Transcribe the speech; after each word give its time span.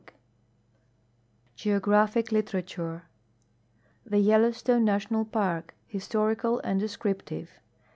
GEOGRAPHIC 1.57 2.31
LITERATURE 2.31 3.03
TJie 4.09 4.25
Ydloustone 4.31 4.81
National 4.81 5.25
Park: 5.25 5.75
Historical 5.85 6.57
and 6.61 6.79
descriptive. 6.79 7.51